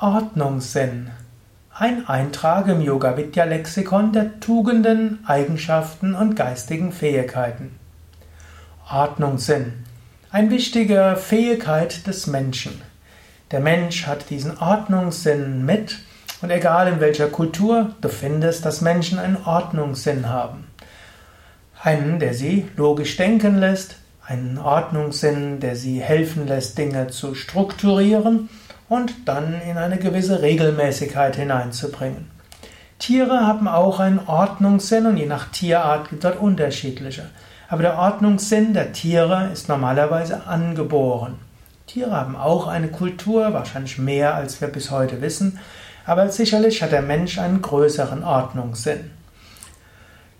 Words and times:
Ordnungssinn. 0.00 1.12
Ein 1.72 2.08
Eintrag 2.08 2.66
im 2.66 2.80
Yoga 2.80 3.16
Vidya 3.16 3.44
Lexikon 3.44 4.12
der 4.12 4.40
Tugenden, 4.40 5.20
Eigenschaften 5.24 6.16
und 6.16 6.34
geistigen 6.34 6.90
Fähigkeiten. 6.90 7.78
Ordnungssinn. 8.90 9.72
Ein 10.32 10.50
wichtiger 10.50 11.14
Fähigkeit 11.14 12.08
des 12.08 12.26
Menschen. 12.26 12.82
Der 13.52 13.60
Mensch 13.60 14.08
hat 14.08 14.30
diesen 14.30 14.58
Ordnungssinn 14.58 15.64
mit 15.64 16.00
und 16.42 16.50
egal 16.50 16.88
in 16.88 16.98
welcher 16.98 17.28
Kultur 17.28 17.94
du 18.00 18.08
findest, 18.08 18.66
dass 18.66 18.80
Menschen 18.80 19.20
einen 19.20 19.36
Ordnungssinn 19.44 20.28
haben. 20.28 20.64
Einen, 21.80 22.18
der 22.18 22.34
sie 22.34 22.66
logisch 22.76 23.16
denken 23.16 23.58
lässt, 23.58 23.94
einen 24.26 24.58
Ordnungssinn, 24.58 25.60
der 25.60 25.76
sie 25.76 26.00
helfen 26.00 26.48
lässt, 26.48 26.78
Dinge 26.78 27.06
zu 27.08 27.36
strukturieren 27.36 28.48
und 28.88 29.28
dann 29.28 29.60
in 29.62 29.78
eine 29.78 29.98
gewisse 29.98 30.42
Regelmäßigkeit 30.42 31.36
hineinzubringen. 31.36 32.30
Tiere 32.98 33.46
haben 33.46 33.68
auch 33.68 34.00
einen 34.00 34.20
Ordnungssinn 34.26 35.06
und 35.06 35.16
je 35.16 35.26
nach 35.26 35.50
Tierart 35.50 36.08
gibt 36.10 36.24
es 36.24 36.30
dort 36.30 36.42
unterschiedliche. 36.42 37.30
Aber 37.68 37.82
der 37.82 37.98
Ordnungssinn 37.98 38.72
der 38.72 38.92
Tiere 38.92 39.50
ist 39.52 39.68
normalerweise 39.68 40.46
angeboren. 40.46 41.38
Tiere 41.86 42.12
haben 42.12 42.36
auch 42.36 42.66
eine 42.66 42.88
Kultur, 42.88 43.52
wahrscheinlich 43.52 43.98
mehr 43.98 44.34
als 44.34 44.60
wir 44.60 44.68
bis 44.68 44.90
heute 44.90 45.20
wissen, 45.20 45.58
aber 46.06 46.28
sicherlich 46.28 46.82
hat 46.82 46.92
der 46.92 47.02
Mensch 47.02 47.38
einen 47.38 47.62
größeren 47.62 48.24
Ordnungssinn. 48.24 49.10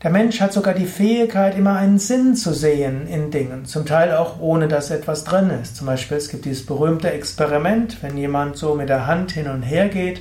Der 0.05 0.11
Mensch 0.11 0.43
hat 0.43 0.53
sogar 0.53 0.75
die 0.75 0.85
Fähigkeit, 0.85 1.57
immer 1.57 1.77
einen 1.77 1.99
Sinn 1.99 2.37
zu 2.37 2.53
sehen 2.53 3.07
in 3.07 3.31
Dingen, 3.31 3.65
zum 3.65 3.87
Teil 3.87 4.15
auch 4.15 4.39
ohne 4.39 4.69
dass 4.69 4.91
etwas 4.91 5.25
drin 5.25 5.49
ist. 5.49 5.77
Zum 5.77 5.87
Beispiel, 5.87 6.19
es 6.19 6.29
gibt 6.29 6.45
dieses 6.45 6.67
berühmte 6.67 7.11
Experiment, 7.11 8.03
wenn 8.03 8.19
jemand 8.19 8.59
so 8.59 8.75
mit 8.75 8.91
der 8.91 9.07
Hand 9.07 9.33
hin 9.33 9.49
und 9.49 9.63
her 9.63 9.89
geht, 9.89 10.21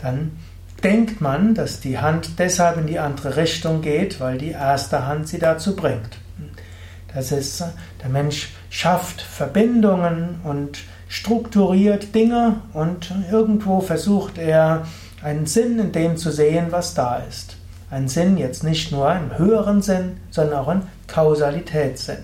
dann 0.00 0.38
denkt 0.82 1.20
man, 1.20 1.54
dass 1.54 1.78
die 1.78 1.98
Hand 1.98 2.38
deshalb 2.38 2.78
in 2.78 2.86
die 2.86 3.00
andere 3.00 3.36
Richtung 3.36 3.82
geht, 3.82 4.18
weil 4.18 4.38
die 4.38 4.52
erste 4.52 5.06
Hand 5.06 5.28
sie 5.28 5.38
dazu 5.38 5.76
bringt. 5.76 6.16
Das 7.12 7.30
ist, 7.30 7.62
der 8.02 8.08
Mensch 8.08 8.54
schafft 8.70 9.20
Verbindungen 9.20 10.40
und 10.42 10.78
strukturiert 11.06 12.14
Dinge 12.14 12.62
und 12.72 13.12
irgendwo 13.30 13.82
versucht 13.82 14.38
er 14.38 14.86
einen 15.22 15.44
Sinn 15.44 15.78
in 15.78 15.92
dem 15.92 16.16
zu 16.16 16.30
sehen, 16.30 16.68
was 16.70 16.94
da 16.94 17.22
ist. 17.28 17.58
Ein 17.90 18.08
Sinn 18.08 18.36
jetzt 18.36 18.64
nicht 18.64 18.92
nur 18.92 19.10
im 19.14 19.38
höheren 19.38 19.80
Sinn, 19.80 20.18
sondern 20.30 20.58
auch 20.58 20.68
im 20.68 20.82
Kausalitätssinn. 21.06 22.18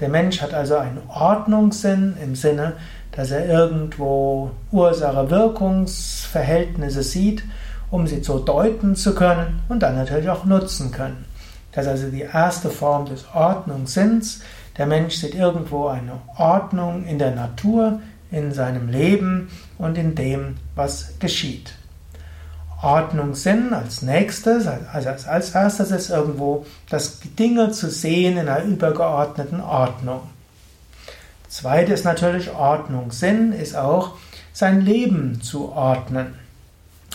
Der 0.00 0.08
Mensch 0.08 0.42
hat 0.42 0.52
also 0.54 0.76
einen 0.76 1.02
Ordnungssinn 1.08 2.16
im 2.22 2.34
Sinne, 2.34 2.72
dass 3.12 3.30
er 3.30 3.46
irgendwo 3.46 4.50
Ursache-Wirkungsverhältnisse 4.70 7.02
sieht, 7.02 7.42
um 7.90 8.06
sie 8.06 8.22
so 8.22 8.38
deuten 8.38 8.96
zu 8.96 9.14
können 9.14 9.60
und 9.68 9.82
dann 9.82 9.96
natürlich 9.96 10.30
auch 10.30 10.44
nutzen 10.44 10.92
können. 10.92 11.24
Das 11.72 11.86
ist 11.86 11.90
also 11.90 12.10
die 12.10 12.20
erste 12.22 12.70
Form 12.70 13.06
des 13.06 13.24
Ordnungssinns. 13.34 14.40
Der 14.76 14.86
Mensch 14.86 15.16
sieht 15.16 15.34
irgendwo 15.34 15.88
eine 15.88 16.12
Ordnung 16.36 17.04
in 17.06 17.18
der 17.18 17.34
Natur, 17.34 17.98
in 18.30 18.52
seinem 18.52 18.88
Leben 18.88 19.50
und 19.78 19.98
in 19.98 20.14
dem, 20.14 20.56
was 20.74 21.18
geschieht. 21.18 21.72
Ordnungssinn 22.80 23.72
als 23.72 24.02
nächstes, 24.02 24.66
also 24.66 25.08
als 25.08 25.50
erstes 25.50 25.90
ist 25.90 26.10
irgendwo 26.10 26.64
das 26.88 27.18
Dinge 27.20 27.72
zu 27.72 27.90
sehen 27.90 28.38
in 28.38 28.48
einer 28.48 28.62
übergeordneten 28.62 29.60
Ordnung. 29.60 30.20
Zweite 31.48 31.92
ist 31.92 32.04
natürlich 32.04 32.50
Ordnungssinn, 32.52 33.52
ist 33.52 33.74
auch 33.74 34.12
sein 34.52 34.80
Leben 34.80 35.40
zu 35.42 35.72
ordnen. 35.72 36.34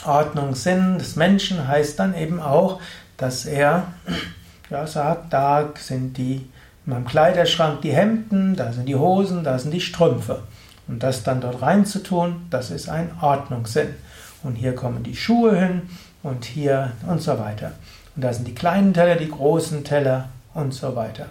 Ordnungssinn 0.06 0.98
des 0.98 1.16
Menschen 1.16 1.66
heißt 1.66 1.98
dann 1.98 2.14
eben 2.14 2.42
auch, 2.42 2.82
dass 3.16 3.46
er 3.46 3.88
ja, 4.70 4.86
sagt, 4.86 5.32
da 5.32 5.70
sind 5.80 6.18
die 6.18 6.50
in 6.86 6.94
meinem 6.94 7.06
Kleiderschrank 7.06 7.82
die 7.82 7.94
Hemden, 7.94 8.58
da 8.58 8.74
sind 8.74 8.88
die 8.88 8.96
Hosen, 8.96 9.46
da 9.46 9.58
sind 9.58 9.72
die 9.72 9.80
Strümpfe. 9.80 10.44
Und 10.90 11.02
das 11.02 11.24
dann 11.24 11.40
dort 11.40 11.62
reinzutun, 11.62 12.48
das 12.50 12.70
ist 12.70 12.90
ein 12.90 13.12
Ordnungssinn 13.22 13.96
und 14.44 14.56
hier 14.56 14.76
kommen 14.76 15.04
die 15.04 15.16
Schuhe 15.16 15.58
hin 15.58 15.82
und 16.22 16.46
hier 16.46 16.92
und 17.08 17.22
so 17.22 17.38
weiter. 17.40 17.74
Und 18.16 18.24
da 18.24 18.34
sind 18.34 18.48
die 18.48 18.56
kleinen 18.56 18.94
Teller, 18.94 19.16
die 19.16 19.30
großen 19.30 19.84
Teller 19.84 20.30
und 20.54 20.74
so 20.74 20.96
weiter. 20.96 21.28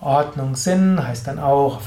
Ordnungssinn 0.00 1.04
heißt 1.04 1.26
dann 1.26 1.38
auch, 1.38 1.80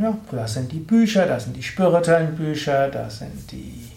ja, 0.00 0.16
das 0.30 0.54
sind 0.54 0.72
die 0.72 0.78
Bücher, 0.78 1.26
das 1.26 1.44
sind 1.44 1.56
die 1.56 1.62
spirituellen 1.62 2.34
Bücher, 2.34 2.88
das 2.88 3.18
sind 3.18 3.50
die, 3.52 3.90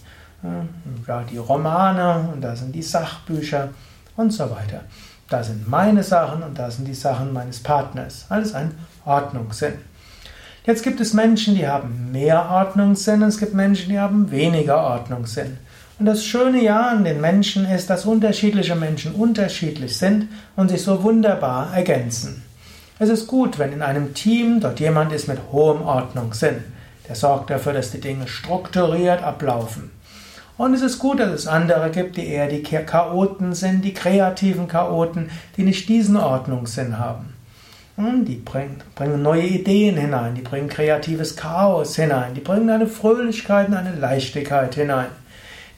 ja, 1.07 1.23
die 1.23 1.37
Romane 1.37 2.29
und 2.33 2.41
da 2.41 2.55
sind 2.55 2.73
die 2.73 2.83
Sachbücher 2.83 3.69
und 4.17 4.31
so 4.31 4.43
weiter. 4.51 4.81
Da 5.29 5.43
sind 5.43 5.67
meine 5.67 6.03
Sachen 6.03 6.43
und 6.43 6.59
da 6.59 6.69
sind 6.69 6.87
die 6.87 6.93
Sachen 6.93 7.33
meines 7.33 7.63
Partners. 7.63 8.25
Alles 8.29 8.53
ein 8.53 8.71
Ordnungssinn. 9.05 9.73
Jetzt 10.65 10.81
gibt 10.81 10.99
es 10.99 11.13
Menschen, 11.13 11.53
die 11.53 11.67
haben 11.67 12.11
mehr 12.11 12.49
Ordnungssinn 12.49 13.21
und 13.21 13.29
es 13.29 13.37
gibt 13.37 13.53
Menschen, 13.53 13.89
die 13.89 13.99
haben 13.99 14.31
weniger 14.31 14.81
Ordnungssinn. 14.81 15.57
Und 15.99 16.07
das 16.07 16.25
Schöne 16.25 16.63
ja 16.63 16.87
an 16.87 17.03
den 17.03 17.21
Menschen 17.21 17.69
ist, 17.69 17.91
dass 17.91 18.05
unterschiedliche 18.05 18.75
Menschen 18.75 19.13
unterschiedlich 19.13 19.95
sind 19.95 20.27
und 20.55 20.69
sich 20.69 20.81
so 20.81 21.03
wunderbar 21.03 21.71
ergänzen. 21.71 22.41
Es 22.97 23.09
ist 23.09 23.27
gut, 23.27 23.59
wenn 23.59 23.73
in 23.73 23.83
einem 23.83 24.15
Team 24.15 24.59
dort 24.59 24.79
jemand 24.79 25.11
ist 25.11 25.27
mit 25.27 25.37
hohem 25.51 25.83
Ordnungssinn. 25.83 26.63
Der 27.07 27.15
sorgt 27.15 27.51
dafür, 27.51 27.73
dass 27.73 27.91
die 27.91 28.01
Dinge 28.01 28.27
strukturiert 28.27 29.21
ablaufen. 29.21 29.91
Und 30.57 30.73
es 30.73 30.81
ist 30.81 30.97
gut, 30.97 31.19
dass 31.19 31.31
es 31.31 31.45
andere 31.45 31.91
gibt, 31.91 32.17
die 32.17 32.25
eher 32.25 32.47
die 32.47 32.63
Chaoten 32.63 33.53
sind, 33.53 33.85
die 33.85 33.93
kreativen 33.93 34.67
Chaoten, 34.67 35.29
die 35.57 35.63
nicht 35.63 35.87
diesen 35.89 36.17
Ordnungssinn 36.17 36.97
haben. 36.97 37.34
Und 37.97 38.25
die 38.25 38.35
bringen, 38.35 38.83
bringen 38.93 39.21
neue 39.21 39.43
Ideen 39.43 39.95
hinein, 39.95 40.35
die 40.35 40.41
bringen 40.41 40.67
kreatives 40.67 41.37
Chaos 41.37 41.95
hinein, 41.95 42.33
die 42.33 42.41
bringen 42.41 42.69
eine 42.69 42.87
Fröhlichkeit 42.87 43.69
und 43.69 43.73
eine 43.73 43.95
Leichtigkeit 43.95 44.75
hinein. 44.75 45.07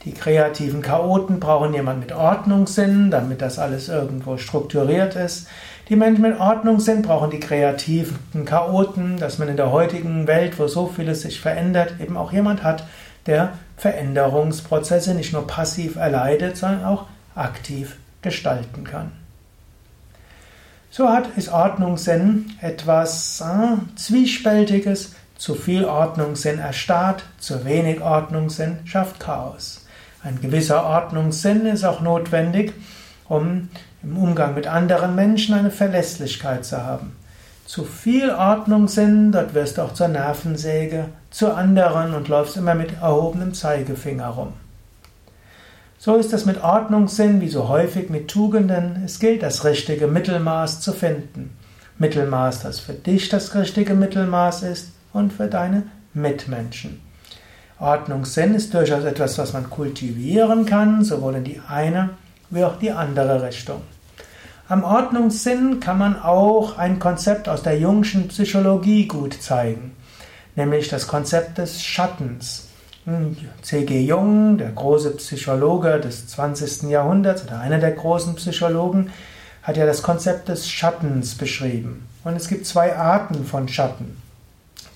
Die 0.04 0.14
kreativen 0.14 0.82
Chaoten 0.82 1.40
brauchen 1.40 1.74
jemand 1.74 2.00
mit 2.00 2.14
Ordnungssinn, 2.14 3.12
damit 3.12 3.42
das 3.42 3.60
alles 3.60 3.90
irgendwo 3.90 4.38
strukturiert 4.38 5.16
ist. 5.16 5.48
Die 5.90 5.96
Menschen 5.96 6.22
mit 6.24 6.40
Ordnungssinn 6.40 7.04
brauchen 7.04 7.30
die 7.30 7.40
kreativen 7.40 8.46
Chaoten, 8.46 9.18
dass 9.18 9.38
man 9.38 9.50
in 9.50 9.58
der 9.58 9.72
heutigen 9.72 10.26
Welt, 10.26 10.58
wo 10.58 10.68
so 10.68 10.88
vieles 10.88 11.22
sich 11.22 11.40
verändert, 11.40 11.96
eben 12.00 12.18
auch 12.18 12.32
jemand 12.32 12.64
hat, 12.64 12.86
der 13.28 13.54
Veränderungsprozesse 13.76 15.14
nicht 15.14 15.34
nur 15.34 15.46
passiv 15.46 15.98
erleidet, 15.98 16.58
sondern 16.58 16.86
auch 16.86 17.06
aktiv 17.36 17.98
gestalten 18.22 18.84
kann. 18.86 19.12
So 20.90 21.10
hat 21.10 21.38
ist 21.38 21.50
Ordnungssinn 21.50 22.54
etwas 22.62 23.42
äh, 23.42 23.96
Zwiespältiges. 23.96 25.14
Zu 25.38 25.54
viel 25.54 25.86
Ordnungssinn 25.86 26.58
erstarrt, 26.58 27.24
zu 27.38 27.64
wenig 27.64 28.02
Ordnungssinn 28.02 28.80
schafft 28.86 29.20
Chaos. 29.20 29.86
Ein 30.24 30.42
gewisser 30.42 30.84
Ordnungssinn 30.84 31.68
ist 31.68 31.84
auch 31.84 32.02
notwendig, 32.02 32.74
um 33.30 33.70
im 34.02 34.18
Umgang 34.18 34.56
mit 34.56 34.66
anderen 34.66 35.14
Menschen 35.14 35.54
eine 35.54 35.70
Verlässlichkeit 35.70 36.66
zu 36.66 36.84
haben. 36.84 37.16
Zu 37.66 37.84
viel 37.84 38.32
Ordnungssinn, 38.32 39.32
dort 39.32 39.54
wirst 39.54 39.78
du 39.78 39.84
auch 39.84 39.94
zur 39.94 40.08
Nervensäge, 40.08 41.10
zu 41.30 41.54
anderen 41.54 42.16
und 42.16 42.30
läufst 42.30 42.58
immer 42.58 42.74
mit 42.74 42.94
erhobenem 43.02 43.54
Zeigefinger 43.54 44.30
rum. 44.30 44.54
So 46.00 46.16
ist 46.16 46.32
es 46.32 46.46
mit 46.46 46.64
Ordnungssinn 46.64 47.42
wie 47.42 47.50
so 47.50 47.70
häufig 47.70 48.10
mit 48.10 48.28
Tugenden. 48.28 49.02
Es 49.04 49.20
gilt, 49.20 49.42
das 49.42 49.66
richtige 49.66 50.06
Mittelmaß 50.06 50.80
zu 50.80 50.94
finden. 50.94 51.58
Mittelmaß, 51.98 52.62
das 52.62 52.80
für 52.80 52.94
dich 52.94 53.30
das 53.30 53.56
richtige 53.56 53.96
Mittelmaß 53.96 54.62
ist 54.64 54.92
und 55.12 55.34
für 55.34 55.48
deine 55.48 55.84
Mitmenschen. 56.14 57.02
Ordnungssinn 57.80 58.54
ist 58.54 58.76
durchaus 58.76 59.04
etwas, 59.06 59.40
was 59.40 59.54
man 59.54 59.72
kultivieren 59.72 60.68
kann, 60.68 61.04
sowohl 61.04 61.36
in 61.36 61.44
die 61.44 61.62
eine 61.68 62.12
wie 62.52 62.64
auch 62.64 62.78
die 62.78 62.92
andere 62.92 63.42
Richtung. 63.42 63.82
Am 64.70 64.84
Ordnungssinn 64.84 65.80
kann 65.80 65.98
man 65.98 66.22
auch 66.22 66.78
ein 66.78 67.00
Konzept 67.00 67.50
aus 67.50 67.64
der 67.64 67.80
jungschen 67.80 68.28
Psychologie 68.28 69.08
gut 69.08 69.42
zeigen, 69.42 69.96
nämlich 70.56 70.90
das 70.90 71.08
Konzept 71.08 71.58
des 71.58 71.82
Schattens. 71.82 72.67
Hm, 73.08 73.38
C.G. 73.62 74.02
Jung, 74.02 74.58
der 74.58 74.72
große 74.72 75.12
Psychologe 75.12 76.02
des 76.02 76.28
20. 76.28 76.90
Jahrhunderts 76.90 77.46
oder 77.46 77.62
einer 77.62 77.78
der 77.78 77.92
großen 77.92 78.36
Psychologen, 78.36 79.12
hat 79.64 79.78
ja 79.78 79.86
das 79.86 80.02
Konzept 80.02 80.50
des 80.50 80.70
Schattens 80.70 81.36
beschrieben. 81.36 82.06
Und 82.26 82.36
es 82.36 82.50
gibt 82.50 82.66
zwei 82.66 82.98
Arten 82.98 83.46
von 83.46 83.70
Schatten. 83.70 84.18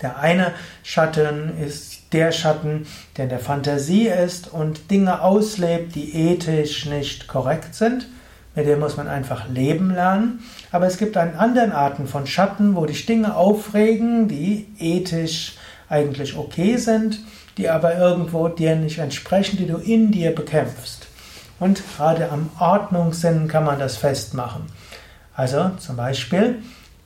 Der 0.01 0.19
eine 0.19 0.51
Schatten 0.83 1.57
ist 1.57 2.11
der 2.11 2.33
Schatten, 2.33 2.85
der 3.15 3.23
in 3.23 3.29
der 3.29 3.39
Fantasie 3.39 4.09
ist 4.09 4.51
und 4.51 4.91
Dinge 4.91 5.21
auslebt, 5.21 5.95
die 5.95 6.13
ethisch 6.13 6.85
nicht 6.87 7.29
korrekt 7.29 7.75
sind. 7.75 8.09
Mit 8.55 8.67
dem 8.67 8.81
muss 8.81 8.97
man 8.97 9.07
einfach 9.07 9.47
leben 9.47 9.89
lernen. 9.89 10.43
Aber 10.73 10.85
es 10.85 10.97
gibt 10.97 11.15
einen 11.15 11.37
anderen 11.37 11.71
Arten 11.71 12.07
von 12.07 12.27
Schatten, 12.27 12.75
wo 12.75 12.85
dich 12.85 13.05
Dinge 13.05 13.37
aufregen, 13.37 14.27
die 14.27 14.67
ethisch 14.79 15.55
eigentlich 15.87 16.37
okay 16.37 16.75
sind, 16.75 17.21
die 17.57 17.69
aber 17.69 17.97
irgendwo 17.97 18.47
dir 18.47 18.75
nicht 18.75 18.99
entsprechen, 18.99 19.57
die 19.57 19.67
du 19.67 19.77
in 19.77 20.11
dir 20.11 20.33
bekämpfst. 20.33 21.07
Und 21.59 21.81
gerade 21.95 22.29
am 22.29 22.49
Ordnungssinn 22.59 23.47
kann 23.47 23.65
man 23.65 23.79
das 23.79 23.97
festmachen. 23.97 24.63
Also 25.35 25.71
zum 25.77 25.95
Beispiel, 25.95 26.59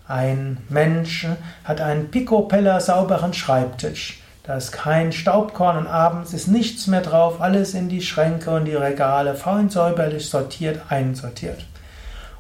ein 0.07 0.57
Mensch 0.69 1.27
hat 1.63 1.81
einen 1.81 2.09
picopella 2.11 2.79
sauberen 2.79 3.33
Schreibtisch. 3.33 4.21
Da 4.43 4.55
ist 4.55 4.71
kein 4.71 5.11
Staubkorn 5.11 5.77
und 5.77 5.87
abends 5.87 6.31
ist 6.31 6.47
nichts 6.47 6.85
mehr 6.85 7.01
drauf, 7.01 7.41
alles 7.41 7.73
in 7.73 7.89
die 7.89 8.03
Schränke 8.03 8.51
und 8.51 8.65
die 8.65 8.75
Regale 8.75 9.33
fein 9.33 9.69
säuberlich 9.69 10.29
sortiert, 10.29 10.79
einsortiert. 10.89 11.65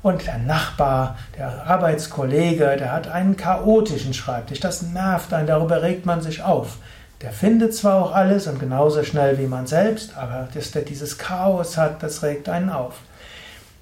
Und 0.03 0.27
der 0.27 0.37
Nachbar, 0.37 1.17
der 1.35 1.65
Arbeitskollege, 1.65 2.75
der 2.77 2.91
hat 2.91 3.07
einen 3.07 3.37
chaotischen 3.37 4.13
Schreibtisch. 4.13 4.59
Das 4.59 4.83
nervt 4.83 5.33
einen, 5.33 5.47
darüber 5.47 5.81
regt 5.81 6.05
man 6.05 6.21
sich 6.21 6.43
auf. 6.43 6.77
Der 7.21 7.31
findet 7.31 7.73
zwar 7.73 8.03
auch 8.03 8.11
alles 8.13 8.47
und 8.47 8.59
genauso 8.59 9.03
schnell 9.03 9.37
wie 9.37 9.47
man 9.47 9.67
selbst, 9.67 10.17
aber 10.17 10.47
dass 10.53 10.71
der 10.71 10.81
dieses 10.81 11.17
Chaos 11.17 11.77
hat, 11.77 12.03
das 12.03 12.23
regt 12.23 12.49
einen 12.49 12.69
auf. 12.69 12.95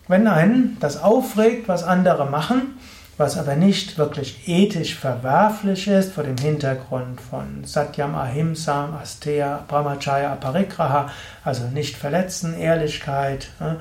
Wenn 0.07 0.27
einen 0.27 0.77
das 0.79 1.01
aufregt, 1.01 1.67
was 1.67 1.83
andere 1.83 2.29
machen, 2.29 2.77
was 3.17 3.37
aber 3.37 3.55
nicht 3.55 3.97
wirklich 3.97 4.47
ethisch 4.47 4.95
verwerflich 4.95 5.87
ist, 5.87 6.13
vor 6.13 6.23
dem 6.23 6.37
Hintergrund 6.37 7.21
von 7.21 7.63
Satyam 7.63 8.15
Ahimsa, 8.15 8.89
Asteya, 9.01 9.63
Brahmacharya, 9.67 10.33
Aparigraha, 10.33 11.09
also 11.43 11.65
nicht 11.65 11.95
verletzen, 11.95 12.57
Ehrlichkeit, 12.57 13.49
äh, 13.59 13.75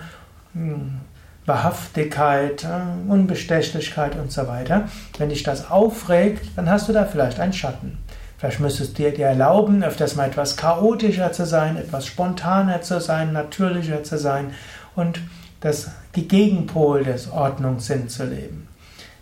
Wahrhaftigkeit, 1.47 2.65
äh, 2.65 3.11
Unbestechlichkeit 3.11 4.17
und 4.17 4.31
so 4.31 4.47
weiter. 4.47 4.89
Wenn 5.19 5.31
dich 5.31 5.43
das 5.43 5.71
aufregt, 5.71 6.47
dann 6.57 6.71
hast 6.71 6.89
du 6.89 6.93
da 6.93 7.05
vielleicht 7.05 7.41
einen 7.41 7.53
Schatten. 7.53 7.99
Vielleicht 8.43 8.59
müsstest 8.59 8.99
du 8.99 9.09
dir 9.09 9.25
erlauben, 9.25 9.85
öfters 9.85 10.17
mal 10.17 10.27
etwas 10.27 10.57
chaotischer 10.57 11.31
zu 11.31 11.47
sein, 11.47 11.77
etwas 11.77 12.07
spontaner 12.07 12.83
zu 12.83 13.01
sein, 13.01 13.33
natürlicher 13.33 14.03
zu 14.03 14.19
sein 14.19 14.53
und 14.97 15.21
das, 15.61 15.93
die 16.17 16.27
Gegenpol 16.27 17.05
des 17.05 17.31
Ordnungssinn 17.31 18.09
zu 18.09 18.25
leben. 18.25 18.67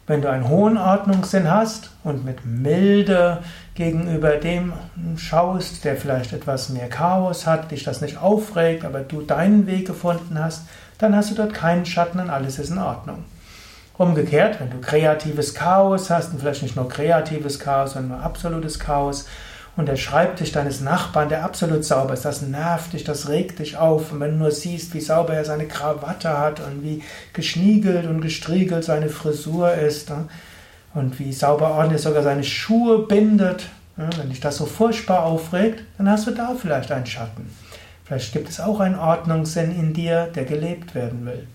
Wenn 0.06 0.22
du 0.22 0.31
einen 0.31 0.49
hohen 0.49 0.78
Ordnungssinn 0.78 1.50
hast 1.50 1.90
und 2.02 2.25
mit 2.25 2.46
Milde 2.46 3.43
gegenüber 3.75 4.38
dem 4.38 4.72
schaust, 5.19 5.84
der 5.84 5.96
vielleicht 5.96 6.32
etwas 6.32 6.70
mehr 6.70 6.88
Chaos 6.88 7.46
hat, 7.46 7.72
dich 7.72 7.84
das 7.84 8.00
nicht 8.00 8.17
aufregt, 8.17 8.87
aber 8.87 9.00
du 9.00 9.20
deinen 9.20 9.67
Weg 9.67 9.87
gefunden 9.87 10.38
hast, 10.43 10.62
dann 10.96 11.14
hast 11.14 11.31
du 11.31 11.34
dort 11.34 11.52
keinen 11.52 11.84
Schatten 11.84 12.20
und 12.20 12.31
alles 12.31 12.58
ist 12.58 12.70
in 12.70 12.78
Ordnung. 12.78 13.25
Umgekehrt, 14.00 14.58
wenn 14.61 14.70
du 14.70 14.81
kreatives 14.81 15.52
Chaos 15.52 16.08
hast 16.08 16.32
und 16.32 16.41
vielleicht 16.41 16.62
nicht 16.62 16.75
nur 16.75 16.88
kreatives 16.88 17.58
Chaos, 17.58 17.93
sondern 17.93 18.17
nur 18.17 18.25
absolutes 18.25 18.79
Chaos, 18.79 19.26
und 19.76 19.88
der 19.91 19.97
Schreibtisch 19.97 20.52
deines 20.52 20.81
Nachbarn, 20.81 21.29
der 21.29 21.44
absolut 21.44 21.85
sauber 21.85 22.14
ist, 22.14 22.25
das 22.25 22.41
nervt 22.41 22.94
dich, 22.94 23.05
das 23.05 23.29
regt 23.29 23.58
dich 23.58 23.76
auf. 23.76 24.11
Und 24.11 24.20
wenn 24.20 24.31
du 24.31 24.37
nur 24.38 24.52
siehst, 24.52 24.94
wie 24.94 25.02
sauber 25.02 25.35
er 25.35 25.44
seine 25.44 25.67
Krawatte 25.67 26.38
hat 26.38 26.61
und 26.61 26.82
wie 26.82 27.02
geschniegelt 27.35 28.06
und 28.06 28.23
gestriegelt 28.23 28.85
seine 28.85 29.11
Frisur 29.11 29.75
ist 29.75 30.11
und 30.94 31.19
wie 31.19 31.35
sauber 31.35 31.73
ordentlich 31.73 32.00
sogar 32.00 32.23
seine 32.23 32.43
Schuhe 32.43 33.00
bindet, 33.00 33.67
wenn 33.96 34.31
dich 34.31 34.41
das 34.41 34.56
so 34.56 34.64
furchtbar 34.64 35.25
aufregt, 35.25 35.85
dann 35.99 36.08
hast 36.08 36.26
du 36.26 36.31
da 36.31 36.55
vielleicht 36.58 36.91
einen 36.91 37.05
Schatten. 37.05 37.55
Vielleicht 38.06 38.32
gibt 38.32 38.49
es 38.49 38.61
auch 38.61 38.81
einen 38.81 38.99
Ordnungssinn 38.99 39.79
in 39.79 39.93
dir, 39.93 40.31
der 40.35 40.46
gelebt 40.46 40.94
werden 40.94 41.26
will. 41.26 41.46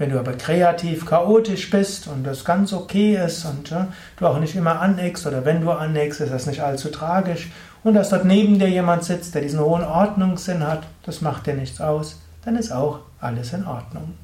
Wenn 0.00 0.08
du 0.08 0.18
aber 0.18 0.32
kreativ, 0.32 1.04
chaotisch 1.04 1.68
bist 1.68 2.08
und 2.08 2.24
das 2.24 2.46
ganz 2.46 2.72
okay 2.72 3.22
ist 3.22 3.44
und 3.44 3.68
ja, 3.68 3.88
du 4.16 4.26
auch 4.26 4.40
nicht 4.40 4.56
immer 4.56 4.80
aneckst 4.80 5.26
oder 5.26 5.44
wenn 5.44 5.60
du 5.60 5.70
aneckst, 5.70 6.22
ist 6.22 6.32
das 6.32 6.46
nicht 6.46 6.62
allzu 6.62 6.88
tragisch 6.88 7.50
und 7.84 7.92
dass 7.92 8.08
dort 8.08 8.24
neben 8.24 8.58
dir 8.58 8.70
jemand 8.70 9.04
sitzt, 9.04 9.34
der 9.34 9.42
diesen 9.42 9.60
hohen 9.60 9.84
Ordnungssinn 9.84 10.66
hat, 10.66 10.84
das 11.04 11.20
macht 11.20 11.46
dir 11.46 11.52
nichts 11.52 11.82
aus, 11.82 12.18
dann 12.46 12.56
ist 12.56 12.72
auch 12.72 13.00
alles 13.20 13.52
in 13.52 13.66
Ordnung. 13.66 14.14